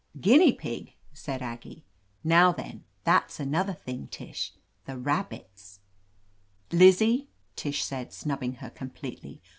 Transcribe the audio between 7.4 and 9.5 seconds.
Tish said, snubbing her com pletely.